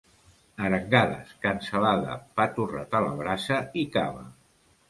[0.69, 4.27] Arengades, cansalada, pa torrat a la brasa i cava.